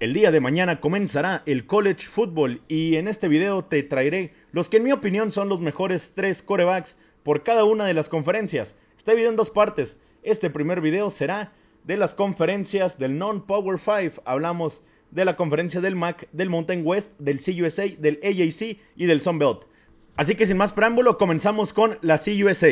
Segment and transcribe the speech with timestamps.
[0.00, 4.68] El día de mañana comenzará el college football y en este video te traeré los
[4.68, 8.76] que en mi opinión son los mejores tres corebacks por cada una de las conferencias.
[8.96, 9.96] Este video en dos partes.
[10.22, 11.50] Este primer video será
[11.82, 14.22] de las conferencias del Non-Power 5.
[14.24, 14.80] Hablamos
[15.10, 19.64] de la conferencia del MAC, del Mountain West, del CUSA, del AJC y del Sunbelt.
[20.14, 22.68] Así que sin más preámbulo, comenzamos con la CUSA.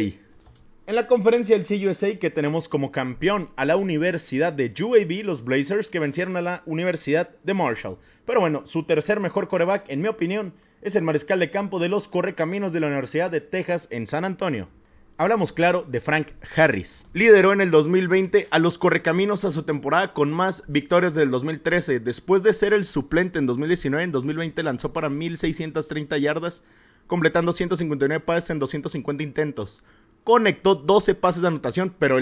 [0.88, 5.42] En la conferencia del CUSA que tenemos como campeón a la Universidad de UAB, los
[5.42, 7.98] Blazers que vencieron a la Universidad de Marshall.
[8.24, 10.52] Pero bueno, su tercer mejor coreback, en mi opinión,
[10.82, 14.24] es el mariscal de campo de los correcaminos de la Universidad de Texas en San
[14.24, 14.68] Antonio.
[15.16, 17.04] Hablamos claro de Frank Harris.
[17.12, 21.98] Lideró en el 2020 a los correcaminos a su temporada con más victorias del 2013.
[21.98, 26.62] Después de ser el suplente en 2019, en 2020 lanzó para 1630 yardas,
[27.08, 29.82] completando 159 pases en 250 intentos
[30.26, 32.18] conectó 12 pases de anotación, pero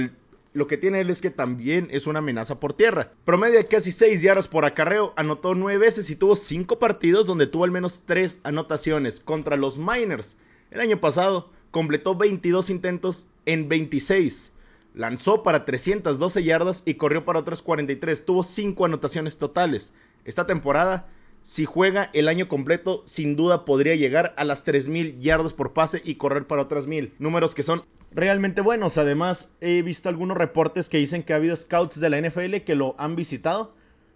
[0.52, 3.12] lo que tiene él es que también es una amenaza por tierra.
[3.24, 7.46] Promedio de casi 6 yardas por acarreo, anotó 9 veces y tuvo 5 partidos donde
[7.46, 10.36] tuvo al menos 3 anotaciones contra los Miners.
[10.70, 14.52] El año pasado completó 22 intentos en 26.
[14.92, 18.26] Lanzó para 312 yardas y corrió para otras 43.
[18.26, 19.90] Tuvo 5 anotaciones totales.
[20.26, 21.08] Esta temporada,
[21.44, 26.00] si juega el año completo, sin duda podría llegar a las 3.000 yardas por pase
[26.04, 27.12] y correr para otras 1.000.
[27.18, 28.98] Números que son realmente buenos.
[28.98, 32.74] Además, he visto algunos reportes que dicen que ha habido scouts de la NFL que
[32.74, 33.74] lo han visitado.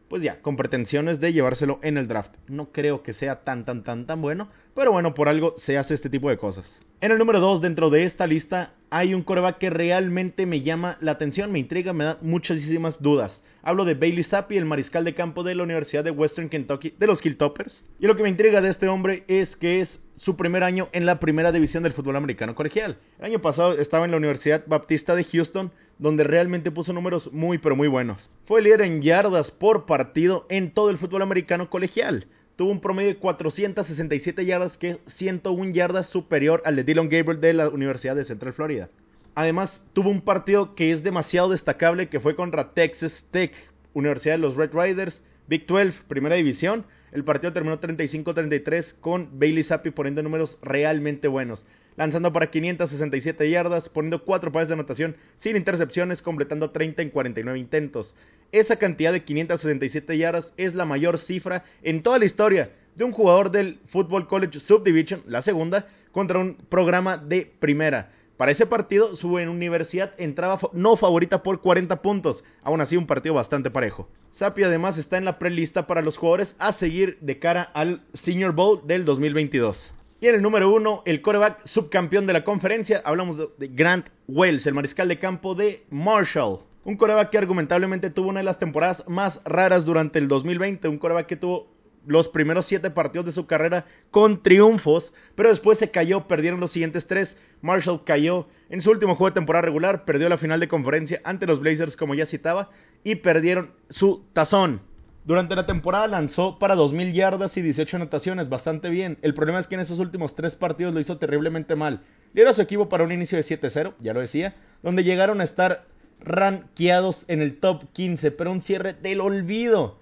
[0.09, 2.35] Pues ya, con pretensiones de llevárselo en el draft.
[2.47, 4.49] No creo que sea tan, tan, tan, tan bueno.
[4.75, 6.67] Pero bueno, por algo se hace este tipo de cosas.
[7.03, 10.97] En el número 2 dentro de esta lista hay un coreback que realmente me llama
[11.01, 13.43] la atención, me intriga, me da muchísimas dudas.
[13.63, 17.07] Hablo de Bailey Zappi, el mariscal de campo de la Universidad de Western Kentucky, de
[17.07, 17.83] los Hilltoppers.
[17.99, 21.07] Y lo que me intriga de este hombre es que es su primer año en
[21.07, 22.99] la primera división del fútbol americano colegial.
[23.19, 27.59] El año pasado estaba en la Universidad Baptista de Houston, donde realmente puso números muy
[27.59, 28.31] pero muy buenos.
[28.47, 32.27] Fue líder en yardas por partido en todo el fútbol americano colegial.
[32.57, 37.41] Tuvo un promedio de 467 yardas, que es 101 yardas superior al de Dylan Gabriel
[37.41, 38.89] de la Universidad de Central Florida.
[39.39, 43.53] Además, tuvo un partido que es demasiado destacable, que fue contra Texas Tech,
[43.93, 49.63] Universidad de los Red Riders, Big 12, Primera División, el partido terminó 35-33 con Bailey
[49.63, 51.65] Zappi poniendo números realmente buenos.
[51.95, 57.61] Lanzando para 567 yardas, poniendo 4 pases de anotación sin intercepciones, completando 30 en 49
[57.61, 58.17] intentos.
[58.51, 63.13] Esa cantidad de 567 yardas es la mayor cifra en toda la historia de un
[63.13, 68.18] jugador del Football College Subdivision, la segunda, contra un programa de primera.
[68.39, 72.45] Para ese partido, su universidad entraba no favorita por 40 puntos.
[72.63, 74.09] Aún así, un partido bastante parejo.
[74.31, 78.53] Sapi además está en la prelista para los jugadores a seguir de cara al Senior
[78.53, 79.93] Bowl del 2022.
[80.21, 84.67] Y en el número uno, el coreback subcampeón de la conferencia, hablamos de Grant Wells,
[84.69, 86.61] el mariscal de campo de Marshall.
[86.85, 90.99] Un coreback que argumentablemente tuvo una de las temporadas más raras durante el 2020, un
[90.99, 91.67] coreback que tuvo
[92.07, 96.73] los primeros siete partidos de su carrera con triunfos, pero después se cayó, perdieron los
[96.73, 97.37] siguientes tres.
[97.61, 101.47] Marshall cayó en su último juego de temporada regular, perdió la final de conferencia ante
[101.47, 102.71] los Blazers, como ya citaba,
[103.05, 104.81] y perdieron su tazón.
[105.25, 109.19] Durante la temporada lanzó para 2.000 yardas y 18 anotaciones, bastante bien.
[109.21, 112.01] El problema es que en esos últimos tres partidos lo hizo terriblemente mal.
[112.33, 115.85] Lideró su equipo para un inicio de 7-0, ya lo decía, donde llegaron a estar
[116.21, 119.99] rankeados en el top 15, pero un cierre del olvido.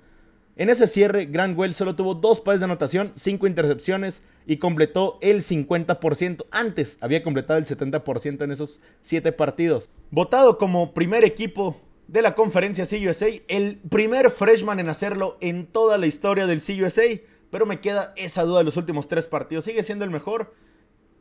[0.56, 5.18] En ese cierre, Grant Wells solo tuvo dos pases de anotación, cinco intercepciones y completó
[5.20, 6.46] el 50%.
[6.50, 9.90] Antes había completado el 70% en esos siete partidos.
[10.10, 11.76] Votado como primer equipo
[12.08, 17.02] de la conferencia CUSA, el primer freshman en hacerlo en toda la historia del CUSA.
[17.50, 19.66] Pero me queda esa duda de los últimos tres partidos.
[19.66, 20.54] Sigue siendo el mejor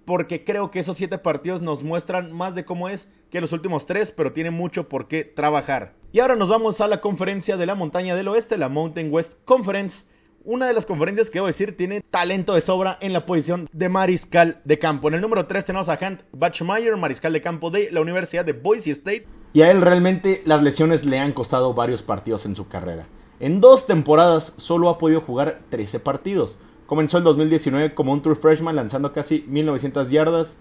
[0.06, 3.85] porque creo que esos siete partidos nos muestran más de cómo es que los últimos
[3.85, 5.91] tres, pero tiene mucho por qué trabajar.
[6.13, 9.34] Y ahora nos vamos a la conferencia de la montaña del oeste, la Mountain West
[9.44, 9.94] Conference.
[10.46, 13.90] Una de las conferencias que debo decir tiene talento de sobra en la posición de
[13.90, 15.09] mariscal de campo.
[15.09, 18.53] En el número 3 tenemos a Hunt Bachmeyer, mariscal de campo de la Universidad de
[18.53, 19.28] Boise State.
[19.51, 23.07] Y a él realmente las lesiones le han costado varios partidos en su carrera.
[23.41, 26.57] En dos temporadas solo ha podido jugar 13 partidos.
[26.86, 30.56] Comenzó el 2019 como un true freshman lanzando casi 1900 yardas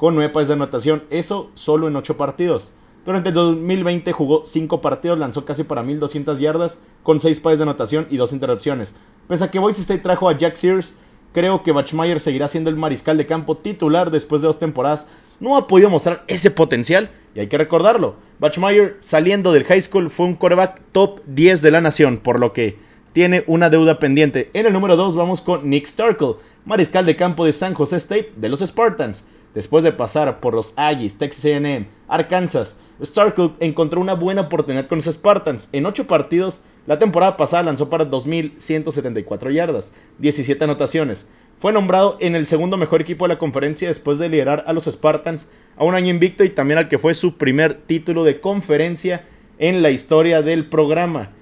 [0.00, 2.66] con 9 pases de anotación, eso solo en 8 partidos.
[3.04, 7.64] Durante el 2020 jugó 5 partidos, lanzó casi para 1200 yardas, con 6 pases de
[7.64, 8.88] anotación y 2 interrupciones.
[9.28, 10.90] Pese a que Boise State trajo a Jack Sears,
[11.34, 15.04] creo que Bachmeyer seguirá siendo el mariscal de campo titular después de dos temporadas.
[15.38, 18.14] No ha podido mostrar ese potencial y hay que recordarlo.
[18.38, 22.54] Bachmeyer saliendo del high school fue un quarterback top 10 de la nación, por lo
[22.54, 22.78] que
[23.12, 24.48] tiene una deuda pendiente.
[24.54, 28.32] En el número 2 vamos con Nick Starkle, mariscal de campo de San Jose State
[28.36, 29.22] de los Spartans.
[29.54, 34.98] Después de pasar por los Aggies, Texas A&M, Arkansas, Starkle encontró una buena oportunidad con
[34.98, 35.66] los Spartans.
[35.72, 41.24] En 8 partidos La temporada pasada lanzó para 2.174 yardas, 17 anotaciones.
[41.60, 44.86] Fue nombrado en el segundo mejor equipo de la conferencia después de liderar a los
[44.86, 49.26] Spartans a un año invicto y también al que fue su primer título de conferencia
[49.58, 51.32] en la historia del programa.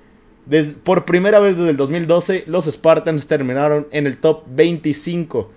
[0.83, 5.53] por primera vez desde el 2012, los Spartans terminaron en el top 25.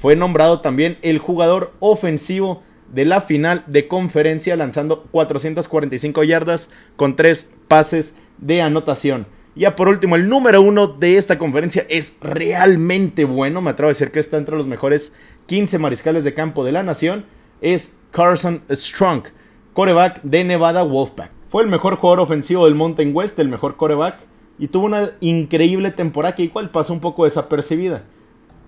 [0.00, 2.62] Fue nombrado también el jugador ofensivo
[2.92, 9.26] de la final de conferencia, lanzando 445 yardas con 3 pases de anotación.
[9.54, 13.60] Ya por último, el número uno de esta conferencia es realmente bueno.
[13.60, 15.12] Me atrevo a decir que está entre los mejores
[15.46, 17.24] 15 mariscales de campo de la nación.
[17.60, 19.24] Es Carson Strong,
[19.72, 21.32] coreback de Nevada Wolfpack.
[21.50, 24.20] Fue el mejor jugador ofensivo del Mountain West, el mejor coreback.
[24.60, 28.04] Y tuvo una increíble temporada que igual pasó un poco desapercibida.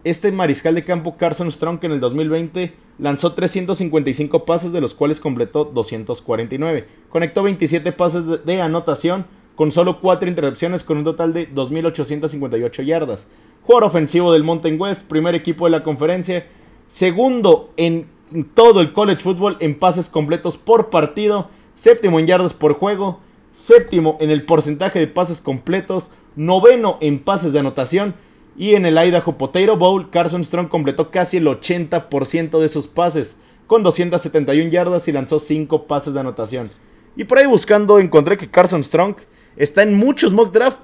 [0.02, 5.20] Este mariscal de campo Carson Strong en el 2020 lanzó 355 pases de los cuales
[5.20, 6.86] completó 249.
[7.10, 9.26] Conectó 27 pases de anotación
[9.56, 13.26] con solo 4 intercepciones con un total de 2.858 yardas.
[13.62, 16.46] Jugador ofensivo del Mountain West, primer equipo de la conferencia,
[16.94, 18.08] segundo en
[18.54, 23.20] todo el college football en pases completos por partido, séptimo en yardas por juego,
[23.66, 28.14] séptimo en el porcentaje de pases completos, noveno en pases de anotación
[28.60, 33.34] y en el Idaho Potato Bowl Carson Strong completó casi el 80% de sus pases
[33.66, 36.70] con 271 yardas y lanzó 5 pases de anotación.
[37.16, 39.16] Y por ahí buscando encontré que Carson Strong
[39.56, 40.76] está en muchos mock draft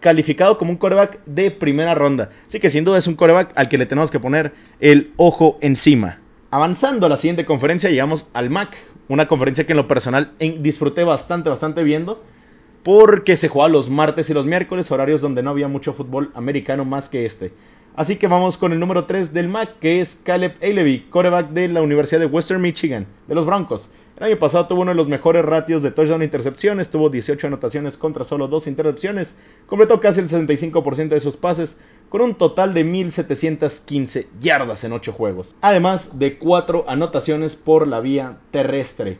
[0.00, 2.30] calificado como un coreback de primera ronda.
[2.48, 5.58] Así que sin duda es un coreback al que le tenemos que poner el ojo
[5.60, 6.20] encima.
[6.50, 8.74] Avanzando a la siguiente conferencia, llegamos al MAC,
[9.08, 12.24] una conferencia que en lo personal disfruté bastante, bastante viendo,
[12.82, 16.84] porque se jugaba los martes y los miércoles, horarios donde no había mucho fútbol americano
[16.84, 17.52] más que este.
[17.94, 21.68] Así que vamos con el número 3 del MAC, que es Caleb Ailevi, coreback de
[21.68, 23.88] la Universidad de Western Michigan, de los Broncos.
[24.16, 27.46] El año pasado tuvo uno de los mejores ratios de touchdown e intercepciones, tuvo 18
[27.46, 29.32] anotaciones contra solo 2 intercepciones,
[29.66, 31.76] completó casi el 65% de sus pases,
[32.08, 38.00] con un total de 1715 yardas en 8 juegos, además de 4 anotaciones por la
[38.00, 39.18] vía terrestre.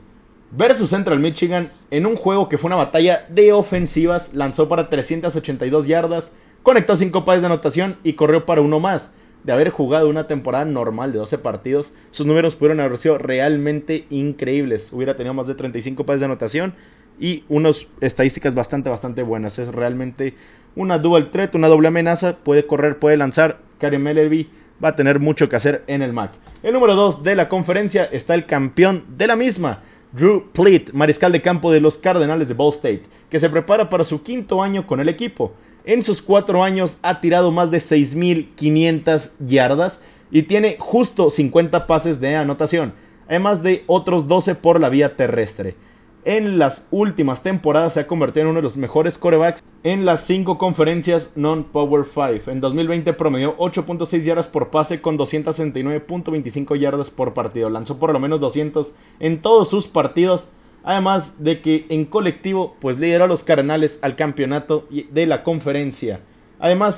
[0.54, 5.87] Versus Central Michigan, en un juego que fue una batalla de ofensivas, lanzó para 382
[5.87, 6.31] yardas,
[6.62, 9.10] conectó 5 pases de anotación y corrió para uno más
[9.44, 14.04] de haber jugado una temporada normal de 12 partidos, sus números pudieron haber sido realmente
[14.10, 14.88] increíbles.
[14.93, 16.75] Hubiera tenido más de 35 pases de anotación
[17.19, 19.58] y unas estadísticas bastante, bastante buenas.
[19.58, 20.34] Es realmente
[20.76, 22.37] una dual threat, una doble amenaza.
[22.44, 23.58] Puede correr, puede lanzar.
[23.78, 24.49] Karen Mellerby
[24.82, 26.32] va a tener mucho que hacer en el MAC.
[26.62, 29.81] El número 2 de la conferencia está el campeón de la misma,
[30.12, 34.05] Drew Pleat, mariscal de campo de los Cardenales de Ball State, que se prepara para
[34.05, 35.55] su quinto año con el equipo.
[35.85, 39.99] En sus cuatro años ha tirado más de 6.500 yardas
[40.31, 42.93] y tiene justo 50 pases de anotación,
[43.26, 45.76] además de otros 12 por la vía terrestre.
[46.24, 50.24] En las últimas temporadas se ha convertido en uno de los mejores corebacks en las
[50.26, 52.50] cinco conferencias non-Power 5.
[52.50, 57.70] En 2020 promedió 8.6 yardas por pase con 269.25 yardas por partido.
[57.70, 60.44] Lanzó por lo menos 200 en todos sus partidos
[60.84, 66.20] Además de que en colectivo pues lideró a los Cardenales al campeonato de la conferencia.
[66.58, 66.96] Además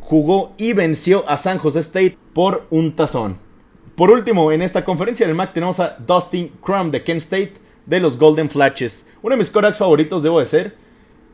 [0.00, 3.38] jugó y venció a San Jose State por un tazón.
[3.96, 7.54] Por último, en esta conferencia del MAC tenemos a Dustin Crum de Kent State
[7.86, 9.04] de los Golden Flashes.
[9.22, 10.74] Uno de mis corebacks favoritos debo de ser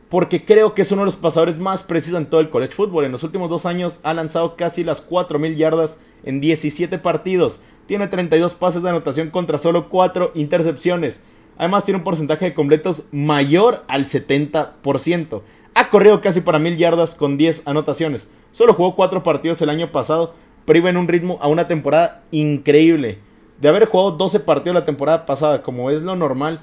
[0.09, 3.05] porque creo que es uno de los pasadores más precisos en todo el college football.
[3.05, 7.59] En los últimos dos años ha lanzado casi las 4.000 yardas en 17 partidos.
[7.87, 11.19] Tiene 32 pases de anotación contra solo 4 intercepciones.
[11.57, 15.41] Además tiene un porcentaje de completos mayor al 70%.
[15.73, 18.29] Ha corrido casi para mil yardas con 10 anotaciones.
[18.51, 23.17] Solo jugó 4 partidos el año pasado, pero en un ritmo a una temporada increíble.
[23.59, 26.61] De haber jugado 12 partidos la temporada pasada, como es lo normal,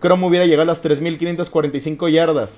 [0.00, 2.50] Chrome hubiera llegado a las 3.545 yardas.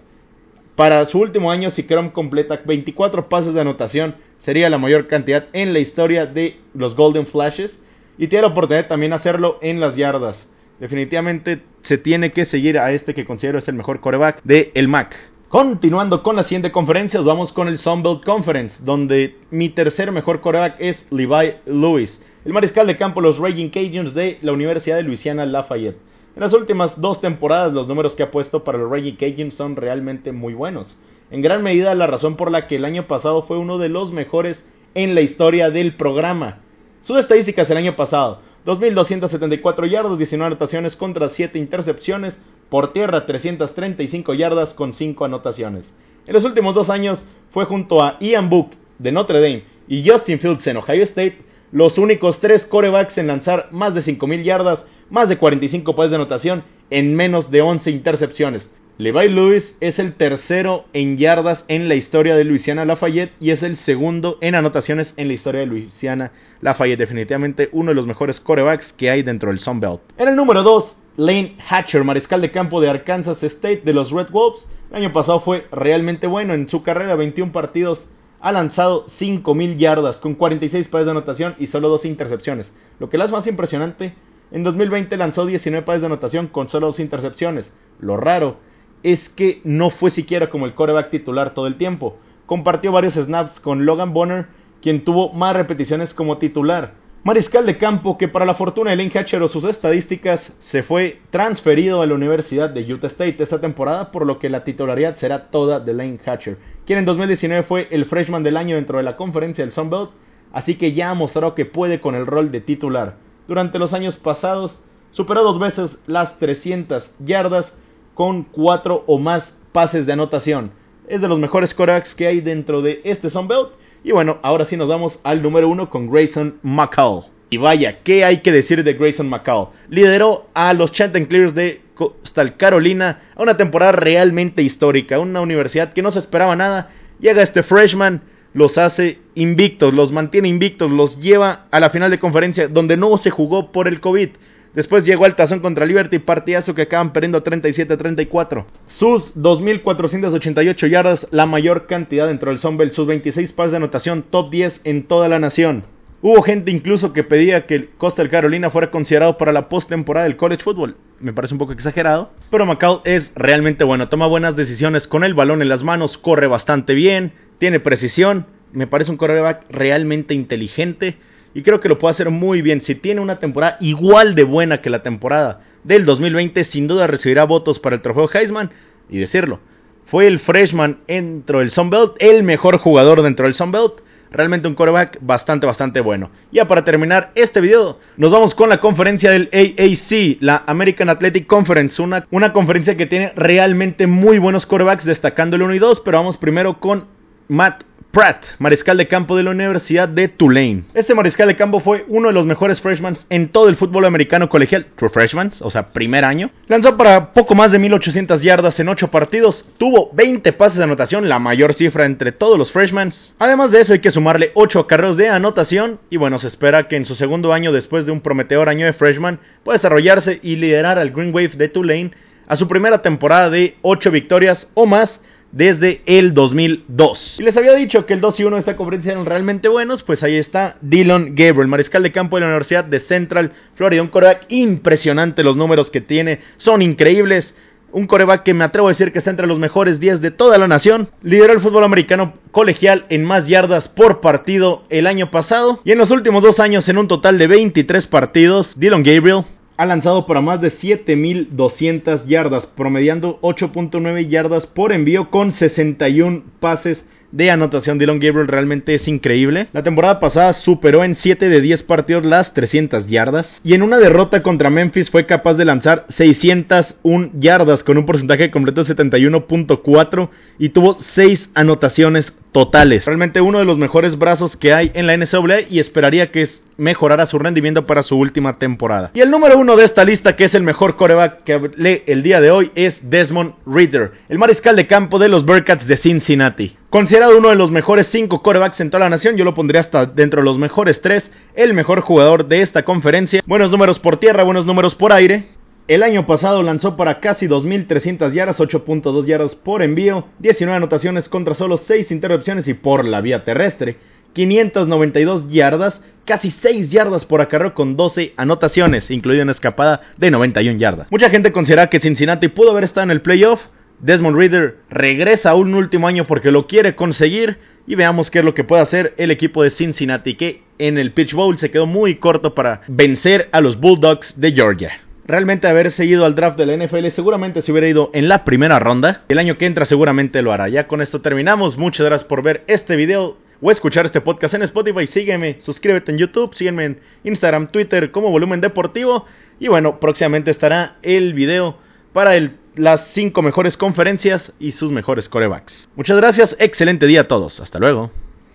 [0.76, 5.46] Para su último año, si Chrome completa 24 pases de anotación, sería la mayor cantidad
[5.52, 7.78] en la historia de los Golden Flashes.
[8.18, 10.46] Y tiene la oportunidad también hacerlo en las yardas
[10.80, 14.88] definitivamente se tiene que seguir a este que considero es el mejor coreback de el
[14.88, 15.14] MAC.
[15.48, 20.76] Continuando con la siguiente conferencia, vamos con el Sunbelt Conference, donde mi tercer mejor coreback
[20.78, 25.44] es Levi Lewis, el mariscal de campo los Raging Cajuns de la Universidad de Luisiana
[25.44, 25.98] Lafayette.
[26.34, 29.76] En las últimas dos temporadas, los números que ha puesto para los Raging Cajuns son
[29.76, 30.96] realmente muy buenos.
[31.30, 34.12] En gran medida, la razón por la que el año pasado fue uno de los
[34.12, 34.62] mejores
[34.94, 36.60] en la historia del programa.
[37.02, 42.40] Sus estadísticas el año pasado: 2.274 yardas, 19 anotaciones contra 7 intercepciones.
[42.70, 45.92] Por tierra, 335 yardas con 5 anotaciones.
[46.26, 50.38] En los últimos dos años fue junto a Ian Book de Notre Dame y Justin
[50.38, 55.28] Fields en Ohio State los únicos tres corebacks en lanzar más de 5.000 yardas, más
[55.28, 58.70] de 45 pases de anotación en menos de 11 intercepciones.
[58.98, 63.62] Levi Lewis es el tercero en yardas en la historia de Luisiana Lafayette y es
[63.62, 66.98] el segundo en anotaciones en la historia de Luisiana Lafayette.
[66.98, 70.00] Definitivamente uno de los mejores corebacks que hay dentro del Sun Belt.
[70.18, 74.28] En el número 2, Lane Hatcher, mariscal de campo de Arkansas State de los Red
[74.30, 74.66] Wolves.
[74.90, 78.04] El año pasado fue realmente bueno en su carrera, 21 partidos.
[78.40, 82.72] Ha lanzado 5.000 yardas con 46 pares de anotación y solo 2 intercepciones.
[82.98, 84.14] Lo que es más impresionante,
[84.50, 87.70] en 2020 lanzó 19 pares de anotación con solo 2 intercepciones.
[87.98, 88.56] Lo raro
[89.02, 92.16] es que no fue siquiera como el coreback titular todo el tiempo.
[92.46, 94.46] Compartió varios snaps con Logan Bonner,
[94.82, 96.94] quien tuvo más repeticiones como titular.
[97.22, 101.20] Mariscal de campo que para la fortuna de Lane Hatcher o sus estadísticas se fue
[101.28, 105.50] transferido a la Universidad de Utah State esta temporada, por lo que la titularidad será
[105.50, 109.18] toda de Lane Hatcher, quien en 2019 fue el freshman del año dentro de la
[109.18, 110.12] conferencia del Sun Belt,
[110.50, 113.16] así que ya ha mostrado que puede con el rol de titular.
[113.46, 117.70] Durante los años pasados superó dos veces las 300 yardas
[118.14, 120.72] con cuatro o más pases de anotación.
[121.06, 123.72] Es de los mejores corebacks que hay dentro de este Sunbelt.
[124.02, 127.24] Y bueno, ahora sí nos vamos al número uno con Grayson McCall.
[127.50, 129.68] Y vaya, ¿qué hay que decir de Grayson McCall?
[129.88, 135.18] Lideró a los Clears de Coastal Carolina a una temporada realmente histórica.
[135.18, 136.90] Una universidad que no se esperaba nada.
[137.18, 138.22] Llega este freshman,
[138.54, 143.16] los hace invictos, los mantiene invictos, los lleva a la final de conferencia donde no
[143.18, 144.30] se jugó por el COVID.
[144.74, 148.66] Después llegó al tazón contra Liberty, partidazo que acaban perdiendo 37-34.
[148.86, 154.50] Sus 2.488 yardas, la mayor cantidad dentro del Sunbelt, sus 26 pases de anotación, top
[154.50, 155.84] 10 en toda la nación.
[156.22, 160.36] Hubo gente incluso que pedía que Costa del Carolina fuera considerado para la postemporada del
[160.36, 160.96] college football.
[161.18, 165.34] Me parece un poco exagerado, pero McCall es realmente bueno, toma buenas decisiones con el
[165.34, 171.16] balón en las manos, corre bastante bien, tiene precisión, me parece un quarterback realmente inteligente
[171.54, 172.82] y creo que lo puede hacer muy bien.
[172.82, 177.44] Si tiene una temporada igual de buena que la temporada del 2020, sin duda recibirá
[177.44, 178.70] votos para el trofeo Heisman.
[179.08, 179.58] Y decirlo,
[180.06, 183.94] fue el freshman dentro del Sunbelt, el mejor jugador dentro del Sunbelt.
[184.32, 186.30] Realmente un quarterback bastante, bastante bueno.
[186.52, 191.48] Ya para terminar este video, nos vamos con la conferencia del AAC, la American Athletic
[191.48, 192.00] Conference.
[192.00, 196.02] Una, una conferencia que tiene realmente muy buenos quarterbacks, destacando el 1 y 2.
[196.04, 197.06] Pero vamos primero con
[197.48, 200.82] Matt Pratt, mariscal de campo de la Universidad de Tulane.
[200.94, 204.48] Este mariscal de campo fue uno de los mejores freshman en todo el fútbol americano
[204.48, 206.50] colegial, true freshman, o sea, primer año.
[206.66, 211.28] Lanzó para poco más de 1800 yardas en 8 partidos, tuvo 20 pases de anotación,
[211.28, 213.12] la mayor cifra entre todos los freshmen.
[213.38, 216.96] Además de eso hay que sumarle 8 carreros de anotación y bueno, se espera que
[216.96, 220.98] en su segundo año después de un prometedor año de freshman pueda desarrollarse y liderar
[220.98, 222.10] al Green Wave de Tulane
[222.48, 225.20] a su primera temporada de 8 victorias o más
[225.52, 227.36] desde el 2002.
[227.40, 230.02] Y les había dicho que el 2 y 1 de esta conferencia eran realmente buenos,
[230.02, 234.08] pues ahí está Dylan Gabriel, mariscal de campo de la Universidad de Central Florida, un
[234.08, 237.54] coreback impresionante, los números que tiene son increíbles.
[237.92, 240.58] Un coreback que me atrevo a decir que está entre los mejores 10 de toda
[240.58, 241.08] la nación.
[241.22, 245.80] Lideró el fútbol americano colegial en más yardas por partido el año pasado.
[245.84, 249.42] Y en los últimos dos años, en un total de 23 partidos, Dylan Gabriel
[249.80, 257.02] ha lanzado para más de 7200 yardas, promediando 8.9 yardas por envío con 61 pases
[257.32, 257.98] de anotación.
[257.98, 259.68] Dylan Gabriel realmente es increíble.
[259.72, 263.58] La temporada pasada superó en 7 de 10 partidos las 300 yardas.
[263.64, 268.50] Y en una derrota contra Memphis fue capaz de lanzar 601 yardas con un porcentaje
[268.50, 273.04] completo de 71.4 y tuvo 6 anotaciones totales.
[273.04, 277.26] Realmente uno de los mejores brazos que hay en la NCAA y esperaría que mejorara
[277.26, 279.10] su rendimiento para su última temporada.
[279.14, 282.22] Y el número uno de esta lista, que es el mejor coreback que hablé el
[282.22, 286.76] día de hoy, es Desmond Reader, el mariscal de campo de los Bearcats de Cincinnati.
[286.88, 290.06] Considerado uno de los mejores cinco corebacks en toda la nación, yo lo pondría hasta
[290.06, 293.42] dentro de los mejores tres, el mejor jugador de esta conferencia.
[293.46, 295.59] Buenos números por tierra, buenos números por aire.
[295.90, 301.54] El año pasado lanzó para casi 2.300 yardas, 8.2 yardas por envío, 19 anotaciones contra
[301.54, 303.96] solo 6 interrupciones y por la vía terrestre,
[304.32, 310.78] 592 yardas, casi 6 yardas por acarreo con 12 anotaciones, incluida una escapada de 91
[310.78, 311.10] yardas.
[311.10, 313.60] Mucha gente considera que Cincinnati pudo haber estado en el playoff.
[313.98, 318.44] Desmond Reader regresa a un último año porque lo quiere conseguir y veamos qué es
[318.44, 321.86] lo que puede hacer el equipo de Cincinnati que en el Pitch Bowl se quedó
[321.86, 324.92] muy corto para vencer a los Bulldogs de Georgia
[325.30, 328.78] realmente haber seguido al draft de la NFL, seguramente se hubiera ido en la primera
[328.78, 329.22] ronda.
[329.28, 330.68] El año que entra seguramente lo hará.
[330.68, 331.78] Ya con esto terminamos.
[331.78, 335.06] Muchas gracias por ver este video o escuchar este podcast en Spotify.
[335.06, 339.26] Sígueme, suscríbete en YouTube, sígueme en Instagram, Twitter como Volumen Deportivo.
[339.58, 341.76] Y bueno, próximamente estará el video
[342.12, 342.32] para
[342.76, 345.88] las 5 mejores conferencias y sus mejores corebacks.
[345.96, 347.60] Muchas gracias, excelente día a todos.
[347.60, 348.10] Hasta luego.